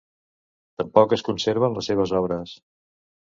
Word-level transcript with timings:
Tampoc 0.81 1.13
es 1.17 1.23
conserven 1.27 1.77
les 1.77 1.91
seves 1.91 2.15
obres. 2.23 2.57